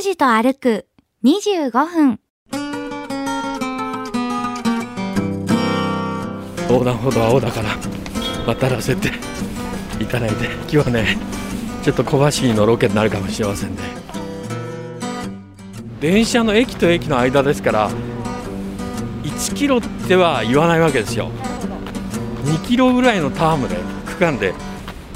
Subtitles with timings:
[0.00, 0.86] 拓司と歩く
[1.24, 2.20] 25分。
[6.70, 7.76] 横断歩道青だから
[8.46, 9.10] 渡らせて
[10.00, 11.18] いただいて今日はね
[11.82, 13.82] ちょっと小走りのロケになるかもしれませんね
[16.00, 17.90] 電車の駅と駅の間ですから
[19.24, 21.30] 1キロっては言わないわけですよ
[22.44, 23.76] 2キロぐらいのタームで
[24.06, 24.54] 区間で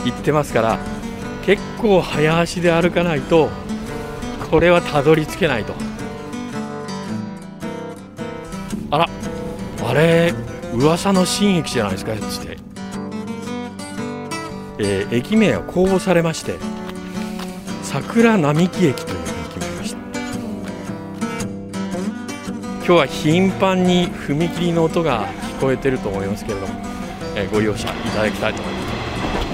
[0.04, 0.78] 行ってますから
[1.46, 3.48] 結構早足で歩かないと
[4.50, 5.74] これはたどり着けないと。
[8.90, 9.08] あら
[9.86, 10.32] あれ
[10.72, 12.56] 噂の新駅じゃないですかつって、
[14.78, 16.54] えー、駅名は公募されまして
[17.82, 19.98] 桜並木駅というふうに決まりました。
[22.78, 25.26] 今日は頻繁に踏切の音が
[25.58, 26.74] 聞こえてると思いますけれども、
[27.34, 29.53] えー、ご容赦いただきたいと思います。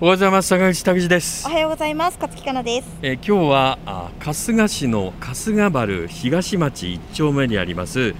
[0.00, 0.48] おはようございます。
[0.50, 1.44] 坂口拓司です。
[1.44, 2.18] おはようございます。
[2.20, 8.14] 勝木かなです、えー、今日はあ春日市の春日原東町一丁目にあります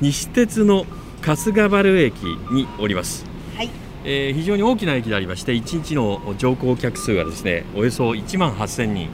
[0.00, 0.86] 西鉄の
[1.22, 3.26] 春日原駅におります。
[3.56, 3.70] はい、
[4.04, 9.08] えー、非常に大きな駅でありまして1日の乗降客数がですねおよそ1万8000人。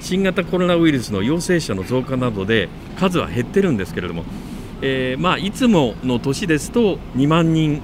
[0.00, 2.68] 新型コロナウイルスの陽性者の増加などで
[2.98, 4.24] 数は減ってるんですけれども、
[4.82, 7.80] えー、まあいつもの年ですと2万人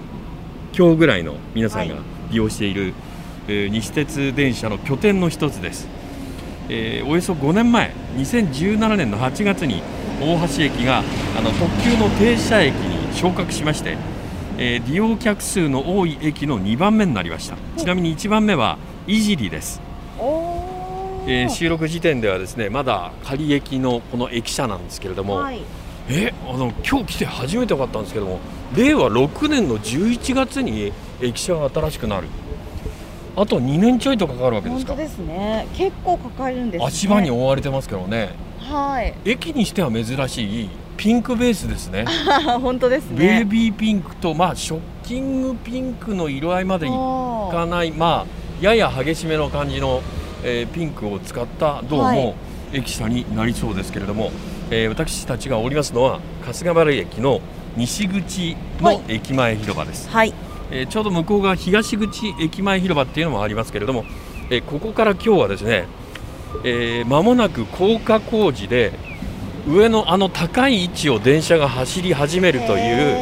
[0.72, 1.94] 強ぐらいの皆さんが
[2.32, 2.94] 利用している、はい
[3.48, 5.88] えー、西鉄電車の拠点の一つです、
[6.68, 9.82] えー、およそ5年前2017年の8月に
[10.20, 11.02] 大橋駅が
[11.36, 13.96] あの特急の停車駅に昇格しまして、
[14.58, 17.56] えー、利用客数の多い駅の2番目になりました。
[17.76, 19.80] ちなみに1番目は井尻です。
[21.28, 25.60] えー、収録時点ではですねまだ仮駅のこの駅舎なんですけれども、はい、
[26.08, 28.38] えあの今日来て初めて分かったんですけども
[28.76, 32.28] 令和6年の11月に駅舎が新しくなる
[33.36, 34.94] あと2年ちょいとかかるわけですか？
[34.94, 35.66] 本当ですね。
[35.76, 38.30] 結構かかるんです、ね、足場に覆われてますけどね。
[38.58, 39.14] はい。
[39.24, 42.06] 駅にしては珍しいピンクベースですね。
[42.62, 43.18] 本当ですね。
[43.18, 48.26] ベイビーピンクとまあショッキングピンクの色合いまでいかないまあ
[48.60, 50.00] やや激しめの感じの、
[50.42, 52.34] えー、ピンクを使ったどうも
[52.72, 54.32] 駅舎になりそうですけれども、はい、
[54.70, 57.40] えー、私たちがおりますのは春日原駅の
[57.76, 60.32] 西口の駅前広場です、はい、
[60.70, 64.04] えー、ちょうど向こう側東口駅前広場っていうのもありますけれども、
[64.50, 65.86] えー、ここから今日はですね、
[66.64, 68.92] えー、間もなく高架工事で
[69.68, 73.16] 上のあの高い位置を電車が走り始めるという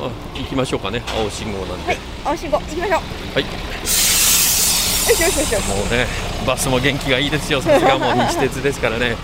[0.00, 3.00] あ行きましょうかね青信号なんで、はい、青信号行きましょう。
[3.34, 3.44] はい。
[3.44, 6.06] よしよしよしもうね
[6.46, 9.16] バスも元気がいいですよさすがもう西鉄ですからね、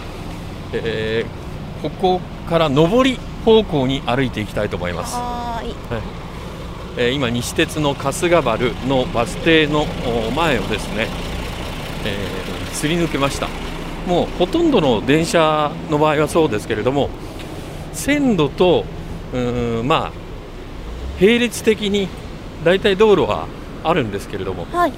[0.74, 5.14] えー、ここから上り方向に歩いていきたいと思います。
[5.14, 6.29] はい
[6.96, 9.86] え今西鉄の春日原のバス停の
[10.34, 11.08] 前をですね、
[12.04, 13.48] えー、すり抜けました。
[14.06, 17.10] もうほとんどの電車の場合はそうですけれども
[17.92, 18.84] 線路と
[19.32, 20.12] うんまあ
[21.20, 22.08] 並列的に
[22.64, 23.46] 大体道路は
[23.84, 24.92] あるんですけれども、はい、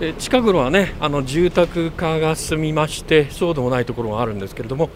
[0.00, 4.90] え近頃はねあの住宅化が進みましてそうでもないところがあるんですけれども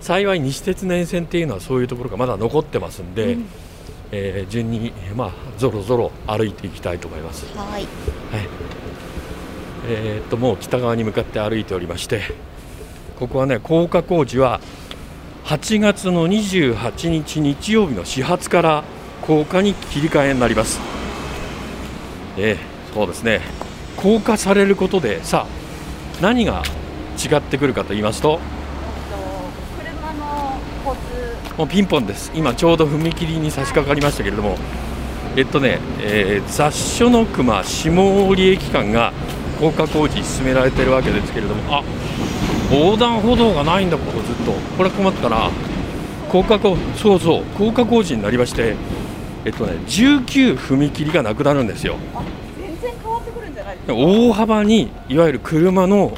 [0.00, 3.46] 幸い西鉄沿線っていうのはそういうところがまだ残ってますんで、うん
[4.12, 7.46] えー、順に、まあ、ぞろぞろ歩いていきたいと思います。
[7.56, 7.86] はい、はい
[9.88, 12.22] えー、っともう北側に向かって歩いておりまして
[13.18, 14.60] ここはね高架工事は
[15.44, 18.84] 8月の28日日曜日の始発から
[19.22, 20.80] 高架に切り替えになります。
[22.36, 23.40] えー、そうですね
[23.96, 26.62] 高架されることでさあ何が
[27.16, 28.40] 違ってくるかと言いますと
[31.56, 32.30] もうピンポンです。
[32.34, 34.56] 今ちょうど踏切に差し掛かりましたけれども。
[35.36, 37.90] えっとね、えー、雑所の熊下
[38.28, 39.12] 織駅間が
[39.58, 41.78] 高架工事進められてるわけですけれども。
[41.78, 41.82] あ
[42.70, 44.20] 横断歩道がないんだここ。
[44.20, 44.52] ずっと。
[44.76, 45.50] これは困ったな
[46.28, 48.74] 高架工そうそう高架工事になりまして
[49.44, 51.96] えっとね19踏切がなくなるんですよ。
[52.58, 56.12] 全然変わってくるんじゃない大幅にいわゆる車の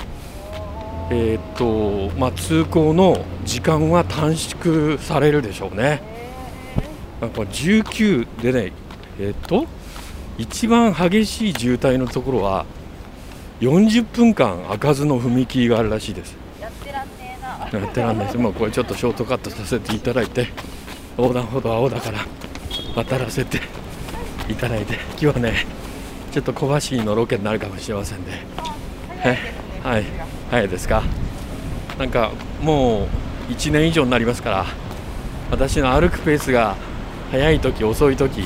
[1.10, 6.02] えー、っとまあ、通行の時間は短縮されるでしょうね。
[7.18, 8.72] なんか19でね、
[9.18, 9.64] え、っと
[10.36, 12.66] 一番激しい渋滞のところは
[13.62, 16.36] 40分間開かずの踏切があるらしいです。
[16.60, 17.80] やってらんねえな。
[17.80, 20.48] やってらんないですもうこれちょっとショートカットさせていただいて
[21.16, 22.18] 横断歩道青だから
[22.94, 23.62] 渡らせて
[24.50, 24.94] いただいて。
[25.12, 25.66] 今日はね
[26.32, 28.44] ちょっと小走りのロケになるかもしれませんね。
[29.22, 29.38] はい。
[29.82, 30.04] はい。
[30.50, 31.02] 早いですか？
[31.98, 32.30] なんか
[32.62, 33.08] もう
[33.48, 34.66] 1年以上になりますから
[35.50, 36.76] 私の歩くペースが
[37.30, 38.44] 速い時遅い時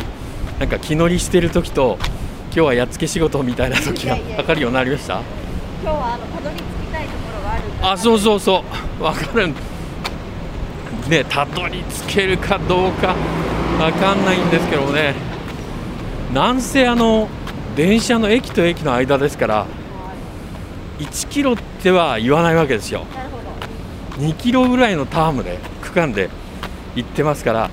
[0.58, 1.98] なんか気乗りしてる時と
[2.46, 5.20] 今日はやっつけ仕事みたいな時が分かるようになりました？
[5.82, 7.62] 今日はあのたどり着きたいところがある
[7.92, 8.64] あそうそうそ
[8.98, 9.48] う分かる。
[11.08, 13.16] ねたどり着けるかどうか
[13.78, 15.14] 分かんないんですけどね。
[16.32, 17.28] なんせあの
[17.74, 19.66] 電車の駅と駅の間ですから
[21.00, 23.04] 1キロっては言わないわけですよ。
[23.14, 23.41] なるほど
[24.18, 26.28] 2キロぐらいのタームで区間で
[26.94, 27.70] 行ってますから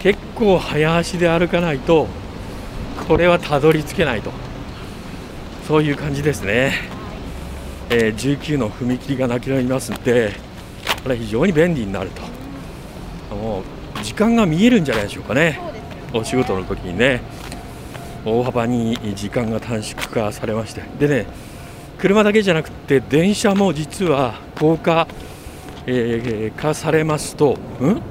[0.00, 2.08] 結構早足で歩かないと
[3.06, 4.30] これはたどり着けないと。
[5.66, 6.72] そういう感じですね、
[7.90, 10.32] えー19の踏切がなくなりますんで
[11.02, 12.10] これ非常に便利になる
[13.28, 13.34] と。
[13.34, 15.60] もう時間が見えるんじゃないでしょうかね
[16.12, 16.44] そうですよね。
[16.44, 17.20] お仕事の時にね。
[18.24, 20.82] 大幅に時間が短縮化されまして。
[20.98, 21.26] でね
[21.98, 25.06] 車だけじゃなくて電車も実は高架、
[25.90, 28.02] えー化されますとん？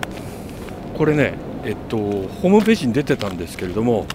[0.97, 4.07] これねえっとホームページに出てたんですけれども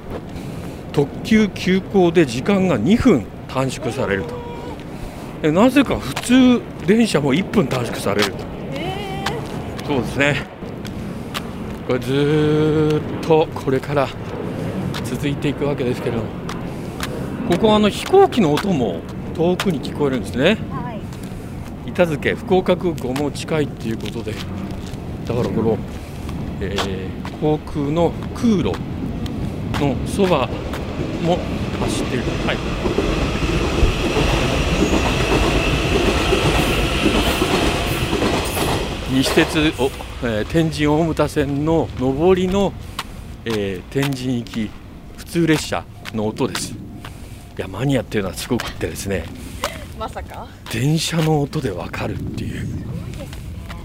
[0.93, 4.35] 特急急行で時間が2分短縮されると。
[5.45, 8.45] えなぜか普通電車も1分短縮されると。
[8.75, 9.25] え
[9.87, 10.37] そうですね。
[11.87, 14.09] これずーっとこれから
[15.05, 16.29] 続いていくわけですけれども。
[17.51, 19.01] ここはあの飛行機の音も
[19.35, 20.57] 遠くに聞こえるんですね
[21.93, 24.33] 板付福岡空港も近いっていうことで。
[25.27, 25.79] だからこの、
[26.61, 28.73] えー航空の空路
[29.81, 30.49] のそば
[31.25, 31.39] も
[31.81, 32.25] 走っている。
[32.47, 32.57] はい。
[39.13, 39.91] 西鉄お、
[40.27, 42.73] えー天神大牟田線の上りの、
[43.45, 44.71] えー天神行き
[45.17, 45.85] 普通列車
[46.15, 46.73] の音です。
[46.73, 46.75] い
[47.59, 49.25] やマニアっていうのはすごくってですね。
[50.03, 50.49] まさか？
[50.73, 52.67] 電車の音でわかるっていう。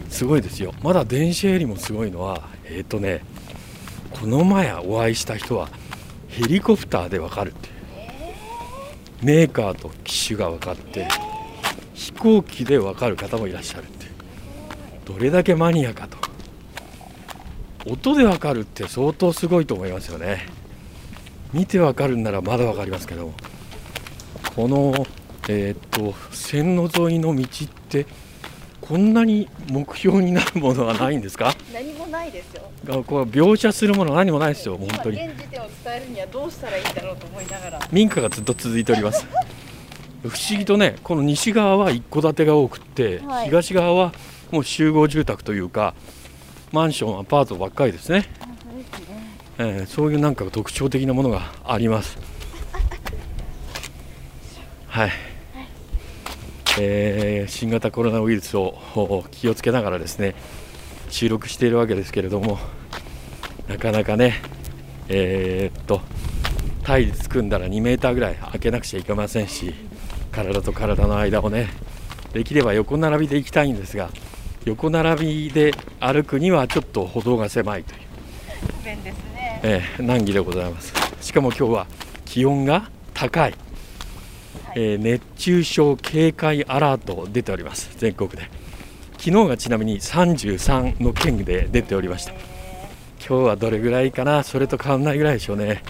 [0.10, 0.74] すごいですよ。
[0.82, 3.22] まだ電車よりもすごいのはえっ、とね
[4.20, 5.70] この前お会いした人は
[6.28, 7.74] ヘリコプターでわかるっていう。
[9.22, 11.08] メーカーと機種が分かって
[11.94, 14.12] 飛行機で分かる方もいらっしゃるっていう。
[15.06, 16.18] どれだけマニアかと。
[17.86, 20.48] 音で分かるって相当すごいと思いますよね。
[21.54, 23.34] 見て分かるんならまだ分かりますけど
[24.56, 25.06] この
[25.48, 28.06] えーっと線路沿いの道って
[28.82, 31.54] こんなに目標になるものはないんですか？
[31.74, 32.64] 何もないですよ。
[32.90, 35.18] あこう描写するもの何もないですよ本当に。
[35.18, 37.80] 今現時点を伝えるにはどうしたらいいんだろうと思いながら。
[37.92, 39.26] 民家がずっと続いております。
[40.24, 43.46] 不思議とねこの西側は一戸建てが多くって、はい。
[43.46, 44.14] 東側は
[44.52, 45.94] もう集合住宅というか
[46.72, 48.30] マンションアパートばっかりですね、そ
[48.70, 49.18] うですね。
[49.60, 52.18] えーそういうなんか特徴的なものがあります。
[54.88, 55.12] はい、
[56.80, 60.36] えー新型コロナウイルスをお気をつけながらですね
[61.10, 62.60] 収録しているわけですけれども
[63.68, 64.42] なかなかね
[65.10, 66.02] えーっと
[66.84, 69.74] タイで組んだら2メーターぐらい開けなくちゃいけませんし
[70.32, 71.70] 体と体の間をね
[72.34, 74.10] できれば横並びで行きたいんですが
[74.66, 78.00] 横並びで歩くにはちょっと歩道が狭いという。
[78.82, 79.62] 不便ですね。
[79.64, 80.94] えー難儀でございます。
[81.22, 81.88] しかも今日は
[82.26, 83.54] 気温が高い、
[84.76, 87.90] え熱中症警戒アラート出ております。
[87.98, 88.50] 全国で。
[89.18, 92.34] 昨日がちなみに33の県で出ておりました。
[92.34, 94.44] 今日はどれぐらいかな？
[94.44, 95.82] それと変わらないぐらいでしょうね、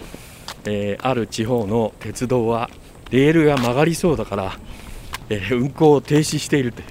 [0.64, 2.70] えーある地方の鉄道は
[3.10, 4.58] レールが曲がりそうだから、
[5.28, 6.86] えー運行を停止しているという。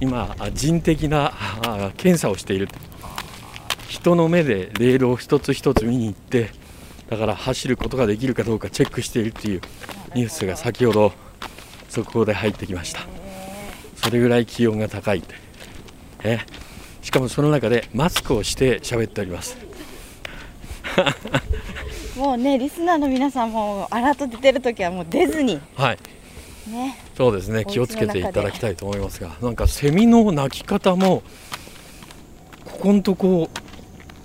[0.00, 1.32] 今人的な
[1.96, 2.68] 検査をしている
[3.86, 6.50] 人の目でレールを一つ一つ見に行って
[7.08, 9.60] だから走ることができるかどうかチェックしているという。
[10.14, 11.12] ニュースが先ほど
[11.88, 13.06] 速報で入ってきました。
[13.96, 15.22] それぐらい気温が高い。
[16.24, 16.40] え？
[17.02, 19.56] しかもその中でマスクをして喋っております。
[22.16, 25.60] もうねリスナーの皆さんもアラート出てる時はもう出ずに。
[25.76, 25.98] はい。
[26.68, 26.98] ね。
[27.16, 27.64] そうですね。
[27.64, 31.22] 気をつけていただきたいと思いますがなんかセミの鳴き方も
[32.64, 33.50] ここのとこ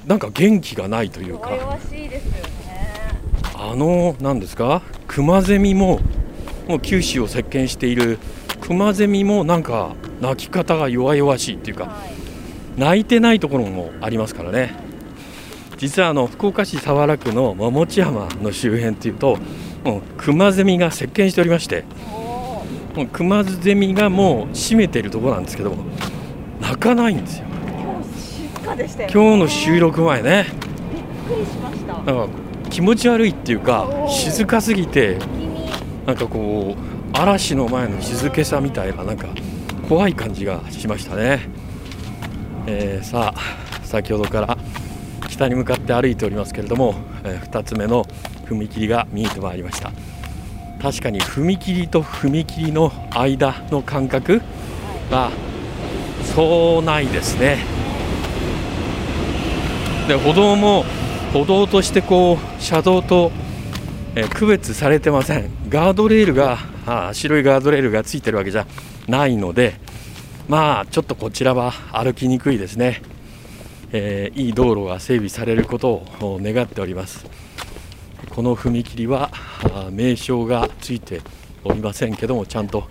[0.05, 1.77] なんか元気がないというか。
[1.91, 2.66] いですよね
[3.69, 4.81] あのなんですか？
[5.07, 5.99] クマゼミも
[6.67, 8.17] もう九州を席巻している
[8.61, 13.05] クマゼミもなんか鳴き方が弱々しいっていうかはい。
[13.05, 14.73] てないところもありますからね。
[15.77, 19.37] 実はあの福岡市早良区の桃地山の周辺というと
[19.83, 21.83] もうクマゼミが席巻しておりまして
[22.95, 25.83] もうクマゼミがもう占めているところなんですけども
[26.61, 27.45] 鳴かないんですよ。
[28.65, 30.47] 今日の収録前ね。
[31.29, 31.93] びっくりしました。
[31.93, 32.27] なんか
[32.77, 39.29] 気持ち悪いっていうか静かすぎて君なんかこう嵐の前の静けさみたいななんか
[39.89, 41.39] 怖い感じがしましたね、
[42.67, 44.57] えーさあ先ほどから
[45.27, 46.93] 北に向かって歩いておりますけれども、
[47.23, 48.05] え2つ目の
[48.45, 49.91] 踏切が見えてまいりました。
[50.79, 54.39] 確かに踏切と踏切の間の間隔
[55.09, 55.31] が
[56.35, 57.57] そうないですね。
[60.07, 60.85] で歩道も
[61.33, 63.31] 歩道としてこう車道と
[64.15, 65.51] えー区別されてません。
[65.69, 68.65] ガードレールがあー白いガードレールがついてるわけじゃ
[69.07, 69.79] ないので
[70.47, 73.01] まあちょっとこちらは歩きにくいですね、
[73.91, 75.89] えーいい道路が整備されること
[76.21, 77.25] を願っております。
[78.31, 79.31] この踏切は
[79.91, 81.21] 名称がついて
[81.63, 82.87] おりませんけどもちゃんと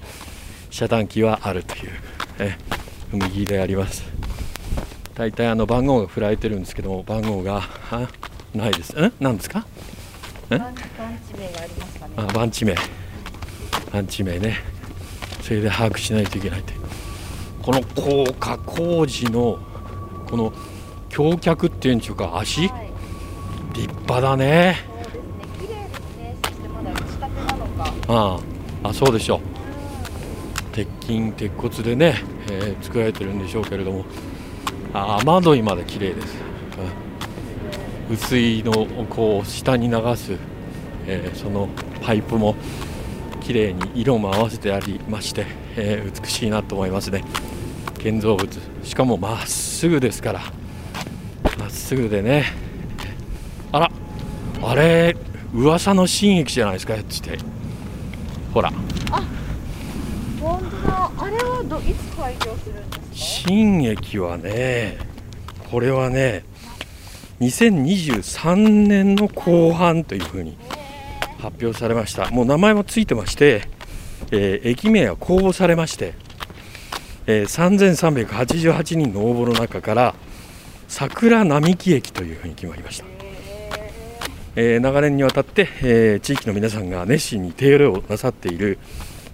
[0.71, 1.91] 遮断機はあるという、
[2.39, 2.57] え
[3.13, 4.05] 踏切であります。
[5.17, 8.07] 大体あの番号が振られてるんですけども番号があ
[8.55, 8.93] ないです。
[8.93, 9.67] ん何ですか？
[10.51, 10.59] え？
[10.59, 12.13] 番番地名がありますかね。
[12.17, 12.75] あ番地名。
[13.93, 14.59] 番地名ね。
[15.41, 16.75] それで把握しないといけないって。
[17.63, 19.59] この高架工事の
[20.29, 20.53] この
[21.09, 22.39] 橋脚っていうんでしょうか？
[22.39, 22.69] 足？
[22.69, 22.91] はい。
[23.73, 24.77] 立派だね。
[24.93, 25.23] そうですね。
[25.61, 26.37] 綺麗ですね。
[26.45, 27.95] そしてまだ打ち立てなのか。
[28.09, 28.39] あ
[28.85, 28.89] あ。
[28.91, 29.41] あそうでしょう。
[30.73, 34.05] 鉄筋鉄骨でね、えー作られてるんでしょうけれども
[34.97, 36.37] あ雨どいまで綺麗です、
[38.09, 38.15] うん。
[38.15, 40.37] 薄いのをこう下に流す、
[41.07, 41.69] えーその
[42.03, 42.55] パイプも
[43.41, 47.25] 綺麗に色も合わせてありまして、えー美しいなと思いますね。
[47.99, 48.49] 建造物。
[48.83, 50.41] しかもまっすぐですから。
[51.59, 52.45] まっすぐでね。
[53.73, 53.91] あら。
[54.63, 55.17] あれ
[55.53, 57.39] 噂の新駅じゃないですかつって。
[58.55, 58.73] ほら。
[60.41, 61.11] 本当だ。
[61.19, 63.07] あれはどいつ開業するんですか？
[63.13, 64.99] 新駅はね
[65.71, 66.45] これはね
[67.41, 70.57] 2023年の後半というふうに
[71.39, 73.69] 発表されましたもう名前もついてまして、
[74.31, 76.15] えー駅名は公募されまして、
[77.27, 80.15] えー3388人の応募の中から
[80.89, 83.05] 桜並木駅というふうに決まりました、
[84.57, 88.79] えー長年にわたって、えー地域の皆さんが熱心に手入れをなさっている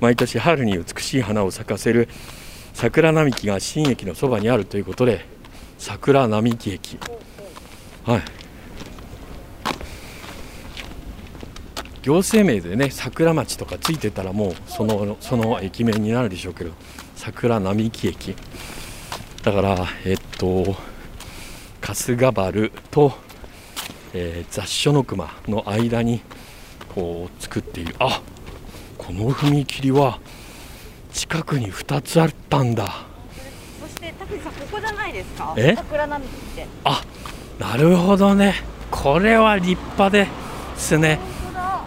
[0.02, 2.08] 毎年春に美しい花を咲かせる
[2.74, 5.24] 桜並木が新駅のそばにあるということで
[5.78, 6.98] 桜並木駅。
[8.04, 8.22] はい。
[12.02, 16.72] 行政名でね桜町とかついてたらもうそのその駅名になるでしょうけど
[17.14, 18.34] 桜並木駅。
[19.44, 20.74] だからえっと
[21.80, 23.12] 春日原と、
[24.14, 26.22] えー雑所の熊の間に
[26.92, 27.94] こう作っている。
[28.00, 28.20] あ
[29.04, 30.20] この踏切は
[31.12, 33.04] 近くに2つあったんだ。
[33.80, 35.54] そして拓司さんここじゃないですか？
[35.56, 35.74] え？
[35.76, 36.66] 桜並木って。
[36.84, 37.02] あ
[37.58, 38.54] なるほどね。
[38.92, 40.28] これは立派で
[40.76, 41.18] すね。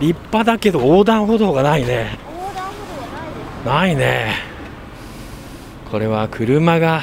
[0.01, 2.17] 立派だけど横断歩道がないね。
[2.25, 3.25] 横断歩道はな
[3.87, 4.03] いです。
[4.03, 4.35] ないね。
[5.89, 7.01] これは車が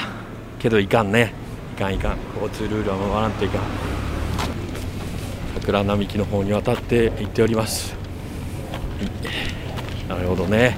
[0.58, 1.32] けどいかんね。
[1.74, 2.18] いかんいかん。
[2.34, 3.62] 交通ルールは守らんといかん。
[5.54, 7.94] 桜並木の方に渡って行っております、
[8.72, 9.10] はい、
[10.12, 10.76] なるほどね。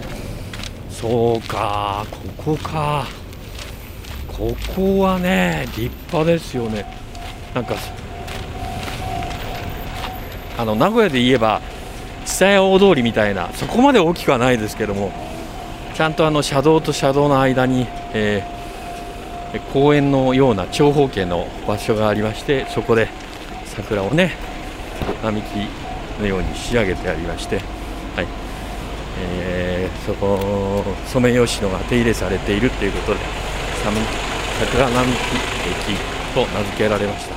[0.89, 2.07] そうか
[2.39, 3.07] ここか。
[4.29, 6.87] ここはね立派ですよね。
[7.55, 7.75] なんか
[10.57, 11.61] あの名古屋で言えば
[12.25, 15.13] 蔦屋大通りみたいなそこまで大きくはないですけども
[15.95, 18.55] ちゃんとあの車道と車道の間に、えー
[19.73, 23.09] 公園のような長方形の場所がありましてそこで
[23.67, 24.33] 桜をね
[25.23, 25.47] 並木
[26.21, 27.61] のように仕上げてありまして、
[30.07, 33.21] そこソメイヨシノが手入れされているということで
[33.83, 33.97] さみ
[34.61, 35.17] 桜並木
[35.93, 35.99] 駅
[36.35, 37.35] と名付けられました。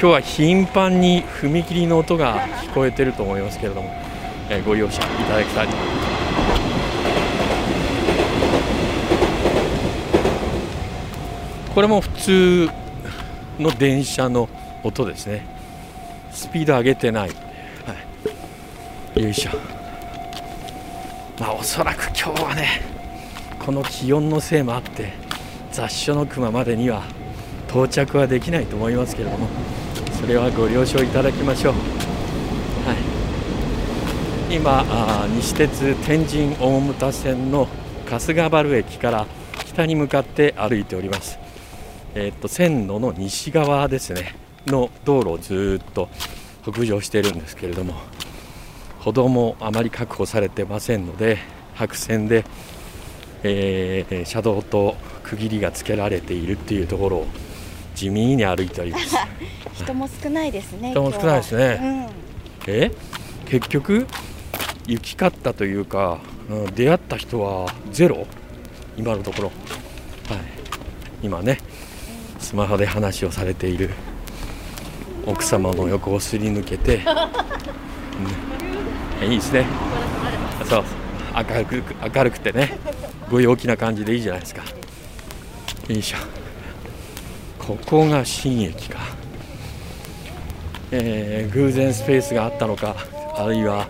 [0.00, 3.90] 今日は頻繁に踏切の音が聞こえていると思いますけれども、
[4.48, 5.68] えご容赦いただきたい。
[5.68, 6.04] と思いま
[11.66, 12.70] すこれも普通
[13.58, 14.48] の電車の
[14.82, 15.44] 音ですね。
[16.32, 17.34] スピード上げてない、は
[19.16, 19.79] い、よいしょ。
[21.40, 22.82] まあおそらく今日はね
[23.58, 25.14] この気温のせいもあって
[25.72, 27.02] 雑所の熊までには
[27.68, 29.48] 到着はできないと思いますけれども
[30.20, 32.94] それはご了承いただきましょう、は
[34.50, 37.68] い、今あ西鉄天神大牟田線の
[38.06, 39.26] 春日原駅から
[39.64, 41.38] 北に向かって歩いております。
[42.14, 44.34] えーっと線路の西側ですね。
[44.66, 46.08] の道路をずっと
[46.64, 47.94] 北上しているんですけれども。
[49.00, 51.38] 歩道もあまり確保されてませんので
[51.74, 52.44] 白線で、
[53.42, 57.26] えー車道と区切りがつけられているっていうところを
[57.94, 59.16] 地味に歩いております。
[59.74, 60.90] 人も少ないですね。
[60.92, 61.78] 人も少ないですね。
[61.80, 62.10] 今日は。
[62.66, 62.90] え？
[63.46, 64.06] 結局
[64.86, 68.26] 行き交ったというか、うん、出会った人はゼロ？
[68.96, 70.38] 今のところ、はい、
[71.22, 71.58] 今ね
[72.38, 73.90] スマホで話をされている
[75.26, 77.00] 奥様の横をすり抜けて、
[79.22, 79.66] いいですね。
[80.64, 80.84] そう。
[81.34, 82.78] 明るく明るくてね。
[83.30, 84.62] ご陽気な感じでいいじゃないですか。
[84.62, 86.16] よいしょ。
[87.58, 88.98] ここが新駅か。
[90.92, 92.96] えー偶然スペースがあったのか
[93.36, 93.88] あるいは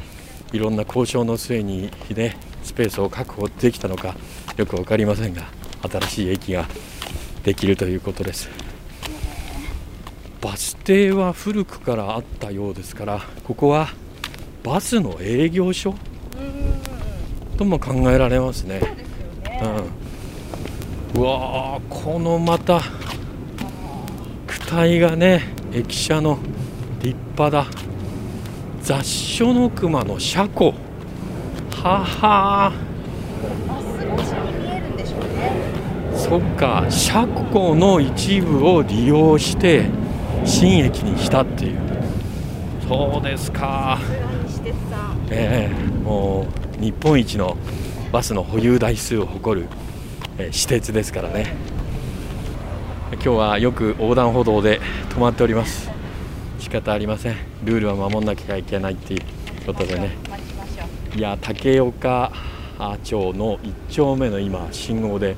[0.53, 4.15] いろんな交渉の末に、ね、スペースを確保できたのか
[4.57, 5.45] よく分かりませんが
[5.91, 6.67] 新しい駅が
[7.43, 8.51] できるということです。
[10.43, 13.89] バス停は古くからあったようですからここは
[14.63, 15.95] バスの営業所？
[17.57, 18.81] とも考えられますね。
[21.15, 22.81] うん、うわーこのまた
[24.47, 26.39] 躯体がね駅舎の
[27.01, 27.67] 立派だ。
[28.83, 30.75] 雑所の熊の車庫。
[31.71, 32.73] はは
[36.15, 39.87] そっか車庫の一部を利用して
[40.45, 41.79] 新駅にしたっていう。
[42.87, 43.99] そうですか
[45.31, 46.47] ええも
[46.79, 47.57] う日本一の
[48.13, 49.69] バスの保有台数を誇る、
[50.39, 51.55] えー私鉄ですからね。
[53.13, 55.91] 今日はよく横断歩道で止まっております。
[56.59, 57.37] 仕方ありません。
[57.65, 59.21] ルールは守らなきゃいけないっていう
[59.67, 60.17] ことでね。
[61.15, 62.33] いや竹岡
[62.79, 65.37] 町の1丁目の今信号で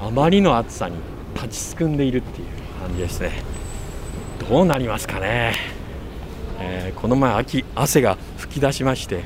[0.00, 0.96] あまりの暑さに
[1.34, 2.46] 立ちすくんでいるっていう
[2.80, 3.32] 感じですね。
[4.48, 5.54] どうなりますかね、
[6.60, 9.24] えーこの前秋汗が噴き出しまして、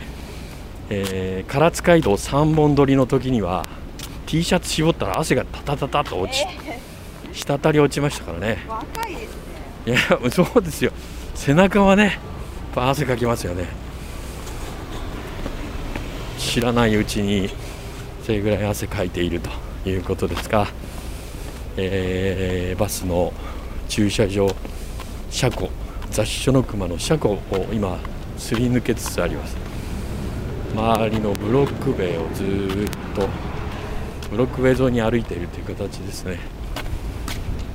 [0.91, 3.67] えー唐津街道3本撮りの時には
[4.27, 6.45] T シャツ絞ったら汗がタタタタと落ち
[7.33, 8.65] 滴り落ちましたからね。
[8.69, 9.37] 若いです
[9.87, 9.93] ね。
[9.93, 10.93] いやそうですよ。
[11.35, 12.19] 背中はね
[12.75, 13.67] 汗かきますよね。
[16.39, 17.51] 知らないうちに
[18.25, 19.51] それぐらい汗かいていると
[19.89, 20.69] いうことですが、
[21.77, 23.33] えーバスの
[23.89, 24.55] 駐車場
[25.31, 25.71] 車庫
[26.11, 27.41] 雑所の熊の車庫を
[27.73, 27.99] 今
[28.37, 29.57] すり抜けつつあります
[30.75, 33.29] 周りのブロック塀をずーっと
[34.31, 36.39] ブロック塀沿いに歩いているという形ですね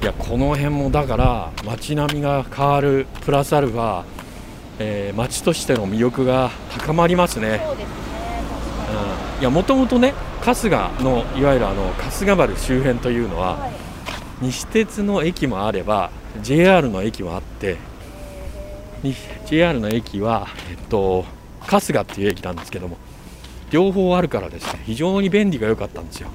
[0.01, 4.03] いやこの辺もだから街並みが変わるプラスアルファ、
[4.79, 7.61] えー街としての魅力が高まりますね。
[7.65, 7.79] そうん
[9.39, 13.71] いやもともとね春日のいわゆるあの春日原周辺というのは、はい。
[14.41, 17.77] 西鉄の駅もあれば JR の駅もあってに
[19.45, 21.25] JR の駅は、えっと、
[21.59, 22.97] 春日っていう駅なんですけども
[23.71, 26.29] 両方あるからですね非常に便利が良かったんですよ。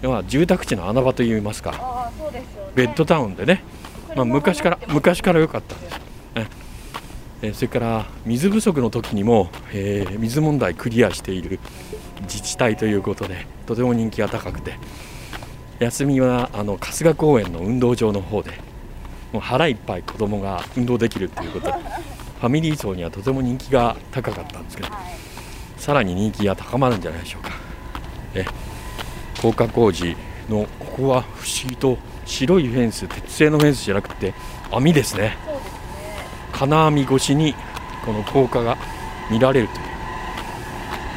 [0.00, 2.12] 要は住宅地の穴場といいますか。
[2.74, 3.62] ベッドタウンでね、
[4.14, 6.00] まあ、昔から昔から良かったんです、ね
[7.42, 11.60] えーそれから水不足の時にも、えー水問題クリアしている
[12.22, 14.78] 自治体ということでとても人気が高くて
[15.78, 18.52] 休みはあの春日公園の運動場の方で
[19.34, 25.24] もう腹いっぱい子供が運動できるということでファミリー層にはとても人気が高かったんですけどはい。
[25.76, 27.50] さらに人気が高まるんじゃないでしょうか。
[28.34, 28.44] え
[29.42, 30.16] 高架工事
[30.48, 34.34] のここは不思議と白いフェンス鉄製のフェンスじゃなくて
[34.70, 35.36] 網ですねですね。
[36.52, 37.54] 金網越しに
[38.06, 38.78] この高架が
[39.32, 39.80] 見られるという、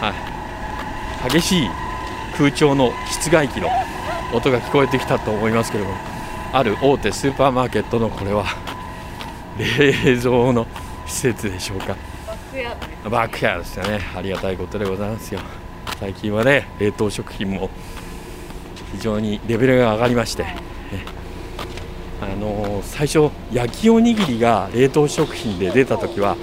[0.01, 0.13] は
[1.29, 1.69] い、激しい
[2.35, 3.69] 空調の室外機の
[4.33, 6.16] 音が聞こえてきたと思いますけれども
[6.53, 8.45] ある大手スーパーマーケットのこれは
[9.57, 10.65] 冷蔵の
[11.05, 11.95] 施設でしょうか。
[13.09, 13.63] バックヤード。
[13.63, 13.99] ですよね。
[14.15, 15.39] ありがたいことでございますよ。
[15.99, 17.69] 最近はね冷凍食品も
[18.93, 20.57] 非常にレベルが上がりまして、ね。
[22.21, 26.39] あのー最初焼きおにぎりが冷凍食品で出た時ははい。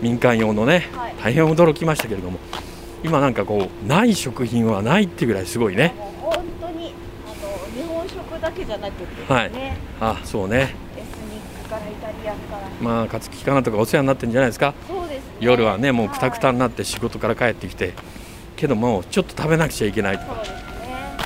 [0.00, 1.14] 民間用のねはい。
[1.22, 2.38] 大変驚きましたけれども
[3.02, 6.94] 今なんかこうない食品はないってぐらいすごいねもう本当に
[7.26, 7.36] あの
[7.74, 9.50] 日本食だけじゃなくてね、はい。
[10.00, 10.74] あそうね。
[10.96, 12.62] エスニックからイタリアンから。
[12.80, 14.74] まあ勝木かなとかお世話になってるんじゃないですか？
[14.88, 15.36] そうですね。
[15.40, 17.92] 夜はねもうくたくたにななって仕事から帰ってきて。
[18.56, 20.54] けどもちょっと食べなくちゃいけないとそうですね。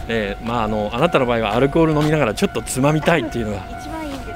[0.09, 3.59] えーまあ、あのあなたの場合はアルコール飲みながらちょっとつまみたいっていうのが。
[3.79, 4.35] 一番いいんで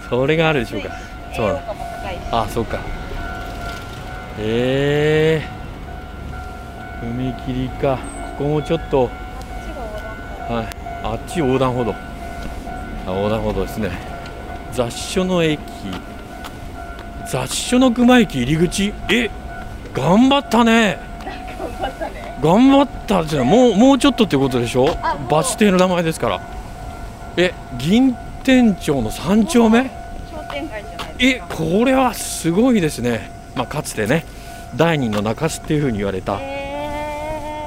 [0.00, 0.88] す それがあるでしょうか。
[1.36, 1.60] そう。
[2.32, 2.78] あそうか。
[4.38, 5.42] え。
[7.02, 7.98] ー、踏切か。
[8.38, 9.10] ここもちょっと、
[10.48, 10.66] はい、
[11.10, 11.94] あっち横断歩道。
[13.06, 13.90] 横断歩道ですね。
[14.72, 15.58] 雑所の駅。
[17.30, 18.92] 雑所の熊駅入り口。
[19.10, 19.30] え
[19.94, 20.98] 頑張ったね。
[22.42, 24.86] 頑張ったじゃもうもうちょっとってことでしょ？
[25.30, 26.40] バス停の名前ですから。
[27.36, 29.84] え銀天町の3丁目？
[30.30, 34.24] 商店街じゃないえこれはすごいですね、まあ、かつてね
[34.76, 36.38] 第二の中洲っていうふうに言われた。
[36.40, 36.57] えー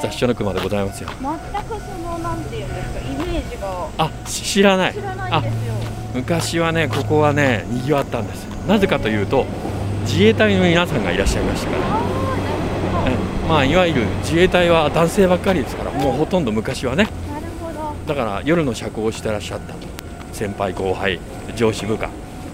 [0.01, 1.09] 雑所の熊でございますよ。
[1.09, 1.19] 全
[1.63, 3.87] くそのなんていうんですかイメージが。
[3.97, 4.93] あし知らない。
[4.93, 5.73] 知らないんですよ。
[6.13, 8.45] 昔はねここはねにぎわったんです。
[8.67, 9.45] なぜかというと
[10.01, 12.01] 自衛隊の皆さんがいらっしゃいましたから。
[13.47, 17.09] まあいわゆる自衛隊は男性ばっかりですからもうほとんど昔はね。
[17.27, 17.93] なるほど。
[18.07, 19.75] だから夜の社交をしてらっしゃった。
[20.33, 21.19] 先輩後輩
[21.55, 22.09] 上司部下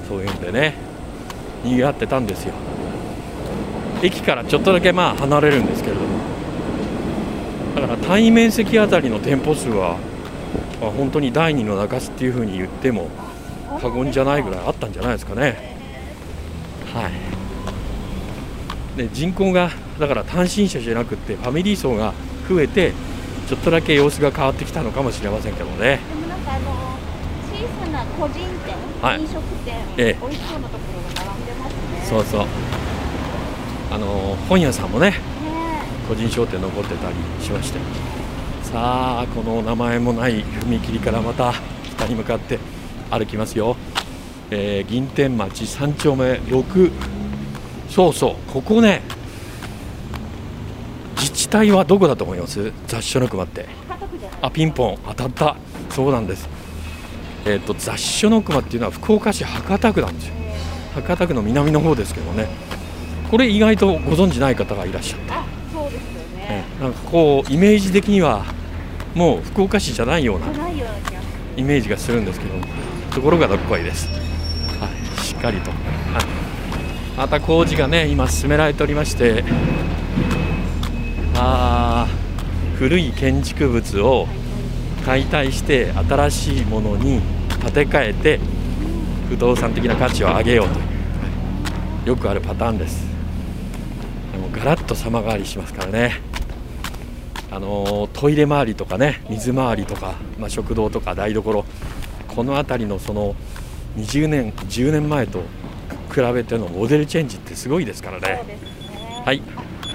[0.10, 0.74] そういうんでね
[1.64, 2.54] にぎわってたんですよ。
[4.02, 6.08] 駅からちょっとだけまあ離れるんですけれども
[7.80, 9.98] だから単位面積あたりの店舗数は、
[10.82, 13.10] まあ、本当に第二の中洲っていうふうに言っても
[13.80, 15.78] 過言じゃないぐらいあったんじゃないですかね。
[16.94, 17.12] はい。
[18.98, 22.14] で人口がだから単身者じゃなくってファミリー層が
[22.50, 22.94] 増えて
[23.48, 26.00] ちょっとだけ様子が変わってきたのかもしれませんけどね。
[26.10, 26.72] でもなんかあの
[27.46, 29.22] 小さな個人店、はい。
[29.22, 32.06] 飲食店、ええ美味しそうなところが並んでますね。
[32.10, 32.48] そうそう。
[33.92, 35.16] あの本屋さんもねね
[36.08, 37.80] 個人商店残ってたりしまして。
[38.64, 41.54] さあこの名前もない踏切からまた
[41.96, 42.60] 北に向かって
[43.10, 43.78] 歩きますよ、
[44.52, 46.92] えー銀天町3丁目6
[47.90, 49.02] そうそうここね。
[51.16, 52.72] 自治体はどこだと思います？
[52.88, 53.66] 雑所の熊って。
[54.42, 54.98] あピンポン。
[55.08, 55.56] 当たった。
[55.90, 56.48] そうなんです。
[57.46, 60.34] えっ、と雑所の熊っていうのは福岡市博多区なんですよ。
[60.96, 62.48] 博多区の南の方ですけどね。
[63.32, 65.34] これ意外とご存知ない方がいらっしゃって、
[65.78, 66.66] そうですよえね。
[66.80, 68.46] えなんかこうイメージ的には
[69.14, 70.48] もう福岡市じゃないような。
[71.58, 72.54] イメージがするんですけど
[73.14, 74.08] ところがどっこいです、
[74.80, 74.88] は
[75.18, 79.44] い、しっかりと、はい、また工事がね今進められておりまして
[81.34, 84.28] あー古い建築物を
[85.04, 87.22] 解体して新しいものに
[87.60, 88.40] 建て替えて
[89.30, 90.84] 不動産的な価値を上げようとい
[92.06, 93.17] うよくあるパターンです
[94.58, 96.22] ガラッと様変わりしますからね。
[97.50, 101.66] あのートイレ周りとかね水回りとか、まあ、食堂とか台所。
[102.28, 103.36] この辺りのその
[103.98, 105.40] 20年10年前と
[106.14, 108.44] 比べてのモデルチェンジってすごいですからね。
[108.46, 108.60] ね。
[109.26, 109.42] はい。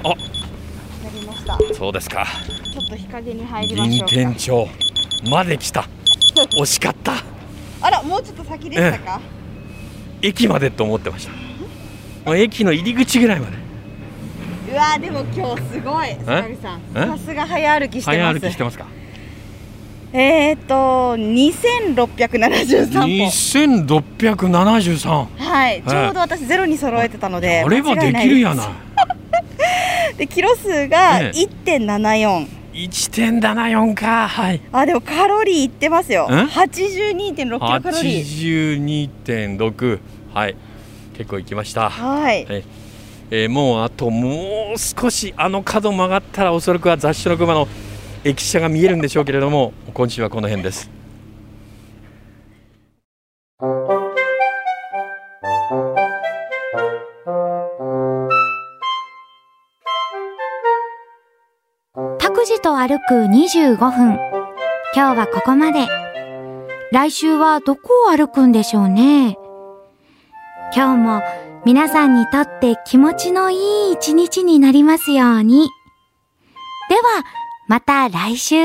[0.02, 0.14] あな
[1.20, 1.58] りました。
[1.74, 2.26] そうですか。
[2.72, 4.14] ちょっと日陰に入りまし銀ょうか。
[4.14, 4.68] 天町。
[5.30, 5.88] まで来た。
[6.58, 7.22] 惜しかった。
[7.80, 9.20] あら、もうちょっと先でしたか？
[10.20, 11.32] 駅までと思ってました。
[12.24, 13.56] もう駅の入り口ぐらいまで
[14.72, 16.80] うわーでも今日すごい、坂口さん。
[16.94, 17.06] え？
[17.06, 18.40] さすが早歩きして早ます。
[18.40, 18.86] 歩きしてますか？
[20.14, 23.08] えーっと、二千六百七十三歩。
[23.26, 27.62] 2673はい、ちょうど私ゼロに揃えてたので。
[27.64, 28.70] あればできるやな
[30.16, 32.46] で、キロ数がええ一点七四。
[32.72, 36.26] 1.74かはいあ、でもカロリーいってますよ。
[36.30, 39.08] ん八十二点六キロカロリー。
[39.58, 39.98] 82.6
[40.32, 40.56] はい
[41.18, 42.46] 結構行きました、はい。
[43.30, 47.68] えーもうあともう少しあの角曲がったらおそらくは雑誌の熊の
[48.24, 51.02] 駅舎が見えるんでしょうけれども今週はこの辺です
[62.62, 64.18] と歩く25分。
[64.94, 65.88] 今日はここまで。
[66.92, 69.36] 来週はどこを歩くんでしょうね。
[70.74, 71.22] 今日も
[71.64, 75.68] 皆さんにとって気持ちのいい一日になりますように。
[76.88, 77.24] では、
[77.68, 78.56] また来週。